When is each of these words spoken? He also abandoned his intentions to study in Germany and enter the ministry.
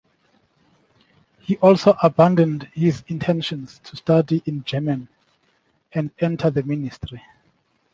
He 1.41 1.57
also 1.57 1.95
abandoned 2.01 2.63
his 2.73 3.03
intentions 3.07 3.79
to 3.83 3.95
study 3.95 4.41
in 4.47 4.63
Germany 4.63 5.07
and 5.93 6.09
enter 6.17 6.49
the 6.49 6.63
ministry. 6.63 7.21